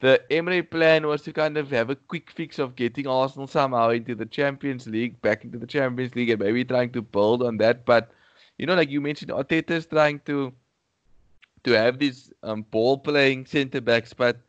[0.00, 3.90] the Emery plan was to kind of have a quick fix of getting Arsenal somehow
[3.90, 7.56] into the Champions League, back into the Champions League, and maybe trying to build on
[7.58, 7.84] that.
[7.84, 8.10] But
[8.58, 10.52] you know, like you mentioned, Arteta is trying to
[11.64, 14.40] to have these um, ball playing centre backs, but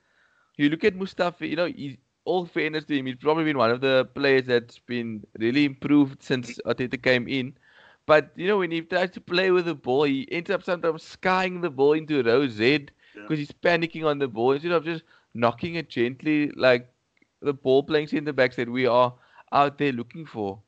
[0.57, 3.71] you look at Mustafi, you know, he's all fairness to him, he's probably been one
[3.71, 7.53] of the players that's been really improved since Arteta came in.
[8.05, 11.03] But you know, when he tries to play with the ball, he ends up sometimes
[11.03, 12.87] skying the ball into row Z
[13.25, 13.37] because Yeah.
[13.39, 15.03] he's panicking on the ball instead of just
[15.37, 16.89] knocking it gently like
[17.41, 19.13] the ball playing centre backs that we are
[19.51, 20.59] out there looking for.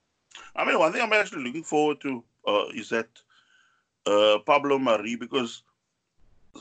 [0.56, 3.10] I mean, one thing I'm actually looking forward to uh, is that
[4.06, 5.64] uh, Pablo Marí because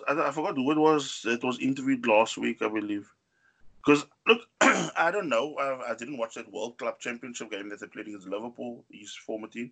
[0.08, 3.08] I, I forgot who it was that was interviewed last week, I believe.
[3.84, 5.54] Because look, I don't know.
[5.56, 9.14] I, I didn't watch that World Club Championship game that they played against Liverpool, his
[9.14, 9.70] former team.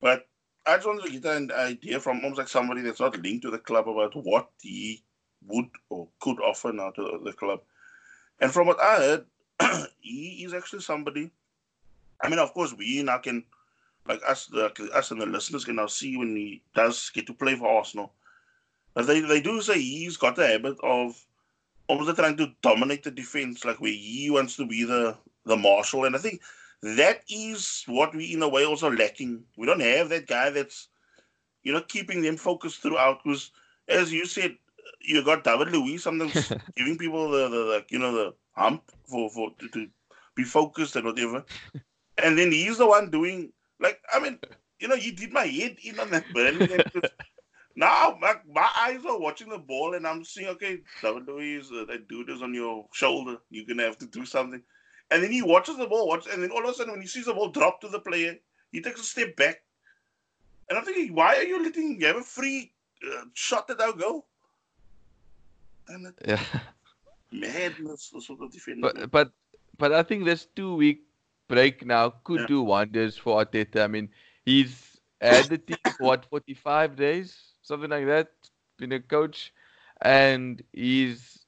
[0.00, 0.28] But
[0.66, 3.50] I just wanted to get an idea from almost like somebody that's not linked to
[3.50, 5.02] the club about what he
[5.46, 7.60] would or could offer now to the, club.
[8.40, 9.24] And from what I heard,
[10.00, 11.30] he is actually somebody.
[12.22, 13.44] I mean, of course, we now can,
[14.08, 17.34] like us, the, us and the listeners can now see when he does get to
[17.34, 18.12] play for Arsenal.
[18.94, 21.22] But they, they do say he's got the habit of
[21.88, 26.04] almost trying to dominate the defense, like where he wants to be the the marshal.
[26.04, 26.40] And I think
[26.82, 29.44] that is what we, in a way, also lacking.
[29.56, 30.88] We don't have that guy that's,
[31.62, 33.22] you know, keeping them focused throughout.
[33.22, 33.50] Because,
[33.88, 34.56] as you said,
[35.06, 39.30] you got David Luiz sometimes giving people the, the, the you know the hump for
[39.30, 39.88] for to, to
[40.36, 41.44] be focused and whatever.
[42.22, 44.38] And then he's the one doing like I mean,
[44.80, 46.32] you know, he did my head in on that
[46.92, 47.10] 'cause
[47.76, 51.84] now my, my eyes are watching the ball and I'm seeing okay, David Luiz, uh,
[51.86, 53.38] that dude is on your shoulder.
[53.50, 54.62] You're gonna have to do something.
[55.10, 57.06] And then he watches the ball, watch, and then all of a sudden when he
[57.06, 58.36] sees the ball drop to the player,
[58.72, 59.62] he takes a step back.
[60.68, 62.72] And I'm thinking, why are you letting him have a free
[63.06, 64.26] uh, shot at our goal?
[65.88, 66.40] And it, Yeah.
[67.32, 68.92] madness, the sort of defender.
[68.92, 69.32] But but
[69.78, 71.04] but I think this two week
[71.48, 72.46] break now could Yeah.
[72.46, 73.84] do wonders for Arteta.
[73.84, 74.10] I mean,
[74.44, 78.28] he's had the team for what 45 days, something like that,
[78.78, 79.52] been a coach,
[80.02, 81.46] and he's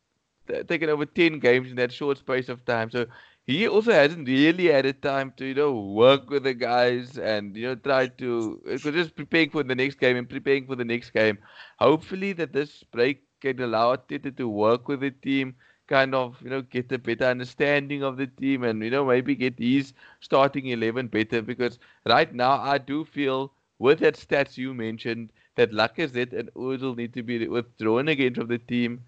[0.69, 2.91] taken over 10 games in that short space of time.
[2.91, 3.07] So
[3.47, 7.57] he also hasn't really had a time to you know work with the guys and
[7.57, 8.61] you know try to
[8.93, 11.39] just preparing for the next game and preparing for the next game.
[11.79, 15.55] Hopefully that this break can allow Arteta to work with the team,
[15.87, 19.35] kind of you know get a better understanding of the team and you know maybe
[19.35, 21.43] get his starting eleven better.
[21.43, 26.97] Because right now I do feel with that stats you mentioned that Lacazette and Ozil
[26.97, 29.03] need to be withdrawn again from the team.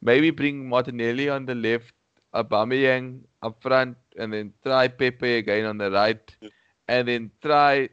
[0.00, 1.94] Maybe bring Martinelli on the left
[2.34, 6.36] Aubameyang up front, and then try Pepe again on the right,
[6.88, 7.88] and then try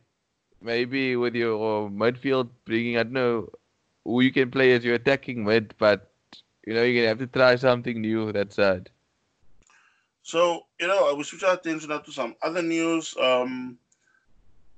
[0.61, 3.49] maybe with your midfield bringing I don't know
[4.05, 6.11] who you can play as your attacking mid, but
[6.65, 8.89] you know you're gonna have to try something new that side.
[10.23, 13.15] So you know, I we switch our attention now to some other news.
[13.19, 13.77] Um,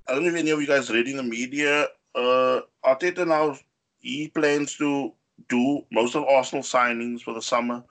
[0.08, 1.88] I don't know if any of you guys reading the media.
[2.14, 3.56] Uh, Arteta now
[4.00, 5.12] he plans to
[5.48, 7.82] do most of Arsenal signings for the summer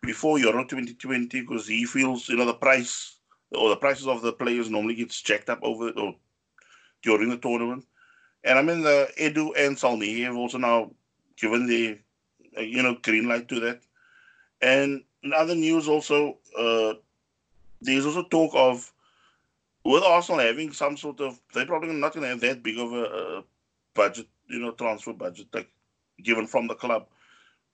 [0.00, 3.16] before Euro 2020 because he feels you know the price
[3.52, 6.14] or the prices of the players normally gets jacked up over or
[7.02, 7.84] during the tournament.
[8.44, 10.90] And I mean the Edu and Sanllehi have also now
[11.36, 11.98] given the
[12.56, 13.80] uh, you know green light to that.
[14.62, 16.94] And in other news also, uh,
[17.80, 18.92] there's also talk of
[19.84, 22.92] with Arsenal having some sort of they're probably not going to have that big of
[22.92, 23.44] a, a
[23.94, 25.68] budget, you know, transfer budget like
[26.22, 27.06] given from the club.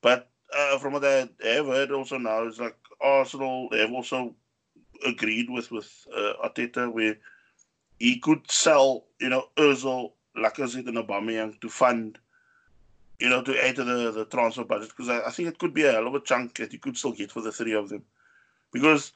[0.02, 4.34] But uh, from what I have heard also now is like Arsenal have also
[5.04, 7.18] agreed with with uh, where
[7.98, 12.18] he could sell you know Özil, Lacazette, and Aubameyang to fund
[13.18, 15.74] you know to add to the the transfer budget because I, I think it could
[15.74, 17.88] be a hell of a chunk that you could still get for the three of
[17.88, 18.02] them
[18.72, 19.12] because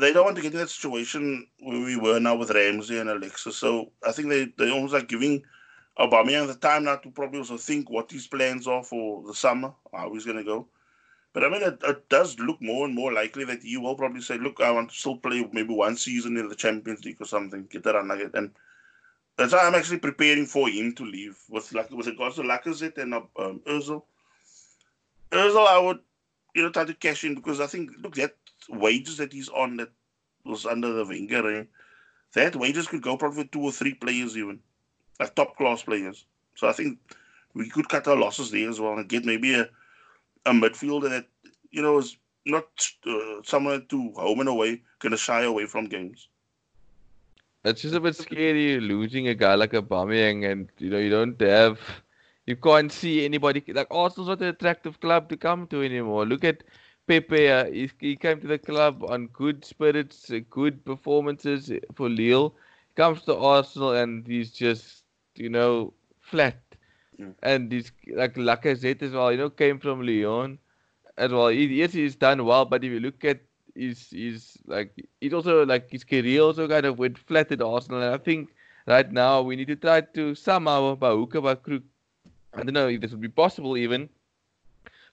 [0.00, 3.08] they don't want to get in that situation where we were now with Ramsey and
[3.08, 3.56] Alexis.
[3.56, 5.42] So I think they they almost like giving
[5.98, 9.72] Aubameyang the time now to probably also think what his plans are for the summer,
[9.92, 10.66] how he's going to go.
[11.32, 14.20] But I mean, it, it, does look more and more likely that he will probably
[14.20, 17.26] say, "Look, I want to still play maybe one season in the Champions League or
[17.26, 18.52] something, get that nugget." And
[19.36, 22.98] that's why I'm actually preparing for him to leave with like with regards to Lacazette
[22.98, 24.02] and um, Özil.
[25.32, 25.98] Özil, I would
[26.54, 28.34] you know try to cash in because I think look that
[28.68, 29.90] wages that he's on that
[30.44, 31.64] was under the Wenger, eh?
[32.34, 34.60] that wages could go probably for two or three players even
[35.18, 36.26] like top class players.
[36.54, 36.98] So I think
[37.54, 39.68] we could cut our losses there as well and get maybe a,
[40.46, 41.26] a midfielder that
[41.70, 42.16] you know is
[42.46, 42.66] not
[43.06, 46.28] uh, someone to home and away gonna shy away from games.
[47.64, 51.40] It's just a bit scary losing a guy like Aubameyang, and you know you don't
[51.40, 51.80] have,
[52.46, 56.26] you can't see anybody like Arsenal's not an attractive club to come to anymore.
[56.26, 56.62] Look at
[57.06, 62.08] Pepe, uh, he, he came to the club on good spirits, uh, good performances for
[62.08, 62.54] Lille.
[62.88, 65.04] He comes to Arsenal and he's just
[65.36, 66.60] you know, flat.
[67.20, 67.34] Mm.
[67.42, 70.58] And he's like Lacazette as well, you know, came from Lyon
[71.16, 71.48] as well.
[71.48, 73.40] He, yes, he's done well, but if you look at
[73.74, 78.02] his, his like, he's also like his career also kind of went flat at Arsenal.
[78.02, 78.54] And I think
[78.86, 81.82] right now we need to try to somehow, by hook or by crook,
[82.54, 84.08] I don't know if this would be possible even,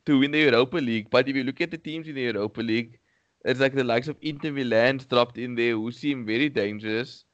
[0.05, 1.09] to win the Europa League.
[1.09, 2.99] But if you look at the teams in the Europa League,
[3.43, 7.25] it's like the likes of Inter Milan dropped in there who seem very dangerous.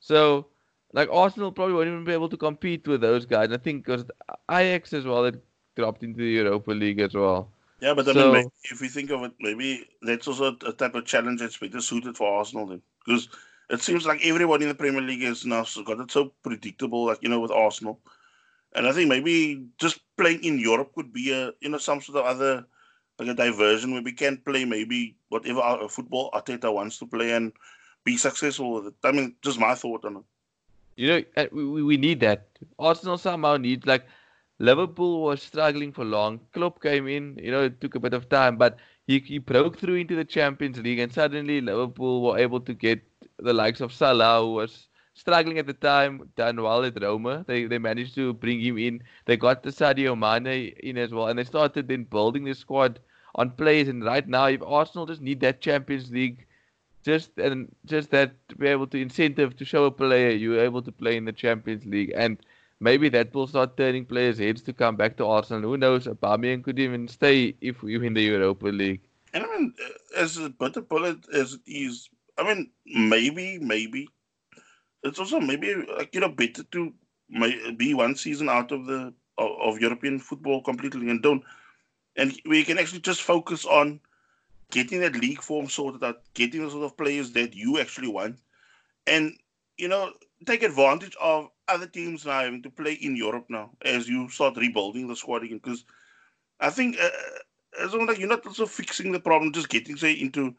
[0.00, 0.46] So
[0.92, 3.50] like Arsenal probably won't even be able to compete with those guys.
[3.52, 4.04] I think because
[4.50, 5.40] Ajax as well had
[5.76, 7.50] dropped into the Europa League as well.
[7.84, 10.94] Yeah, but I so, mean, if we think of it, maybe that's also a type
[10.94, 13.28] of challenge that's better suited for Arsenal then, because
[13.68, 17.22] it seems like everybody in the Premier League has now got it so predictable, like
[17.22, 18.00] you know, with Arsenal.
[18.74, 22.16] And I think maybe just playing in Europe could be a you know some sort
[22.16, 22.64] of other
[23.18, 27.32] like a diversion where we can play maybe whatever our, football Arteta wants to play
[27.32, 27.52] and
[28.02, 28.94] be successful with it.
[29.04, 30.22] I mean, just my thought on it.
[30.96, 32.48] You know, uh, we, we need that.
[32.78, 34.06] Arsenal somehow needs like
[34.58, 36.40] Liverpool was struggling for long.
[36.52, 39.78] Klopp came in, you know, it took a bit of time, but he, he broke
[39.78, 43.02] through into the Champions League, and suddenly Liverpool were able to get
[43.38, 47.44] the likes of Salah, who was struggling at the time, done well at Roma.
[47.46, 49.02] They they managed to bring him in.
[49.26, 53.00] They got the Sadio Mane in as well, and they started then building the squad
[53.34, 53.88] on players.
[53.88, 56.46] And right now, if Arsenal just need that Champions League
[57.04, 60.80] just and just that to be able to incentive to show a player you're able
[60.80, 62.38] to play in the Champions League and
[62.84, 65.70] maybe that will start turning players' heads to come back to Arsenal.
[65.70, 66.06] Who knows?
[66.06, 69.00] Aubameyang could even stay if we win the Europa League.
[69.32, 69.74] And I mean,
[70.16, 72.08] as a bullet as it is,
[72.38, 74.08] I mean, maybe, maybe
[75.02, 76.92] it's also maybe like you know better to
[77.76, 81.42] be one season out of the of, of European football completely and don't,
[82.16, 84.00] and we can actually just focus on
[84.70, 88.38] getting that league form sorted out, getting the sort of players that you actually want.
[89.06, 89.36] And,
[89.76, 90.12] you know,
[90.46, 94.56] take advantage of other teams now having to play in Europe now as you start
[94.56, 95.58] rebuilding the squad again.
[95.62, 95.84] Because
[96.60, 97.10] I think uh,
[97.82, 100.54] as long as you're not also fixing the problem, just getting say into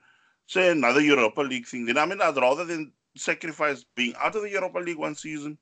[0.48, 1.86] say another Europa League thing.
[1.86, 5.58] Then I mean, I'd rather than sacrifice being out of the Europa League one season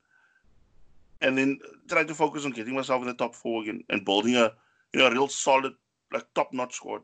[1.21, 4.35] and then try to focus on getting myself in the top four again and building
[4.35, 4.51] a
[4.93, 5.73] you know a real solid
[6.11, 7.01] like top notch squad.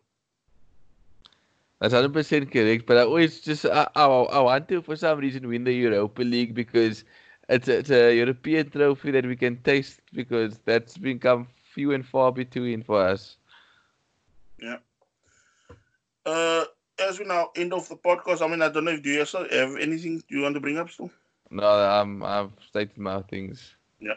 [1.79, 2.85] That's hundred percent correct.
[2.85, 6.21] But I always just I, I, I want to for some reason win the Europa
[6.21, 7.05] League because
[7.49, 12.05] it's a, it's a European trophy that we can taste because that's become few and
[12.05, 13.37] far between for us.
[14.61, 14.77] Yeah.
[16.25, 16.65] Uh,
[16.99, 19.19] as we now end of the podcast, I mean, I don't know if do you
[19.19, 21.09] have anything you want to bring up still?
[21.49, 23.75] No, I'm I've stated my things.
[23.99, 24.13] Yeah.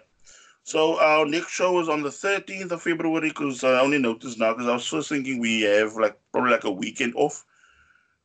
[0.64, 4.52] So our next show is on the 13th of February because I only noticed now
[4.52, 7.44] because I was first thinking we have like probably like a weekend off.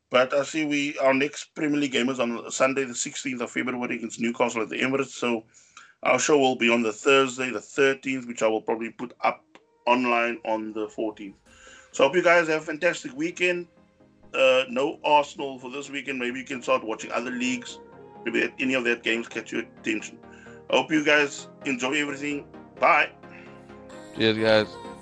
[0.09, 3.51] But I see we our next Premier League game is on Sunday, the 16th of
[3.51, 5.07] February against Newcastle at the Emirates.
[5.09, 5.43] So
[6.03, 9.43] our show will be on the Thursday, the 13th, which I will probably put up
[9.85, 11.33] online on the 14th.
[11.91, 13.67] So I hope you guys have a fantastic weekend.
[14.33, 16.19] Uh, no Arsenal for this weekend.
[16.19, 17.79] Maybe you can start watching other leagues.
[18.25, 20.19] Maybe any of that games catch your attention.
[20.69, 22.45] I hope you guys enjoy everything.
[22.79, 23.09] Bye.
[24.15, 24.96] Cheers, guys.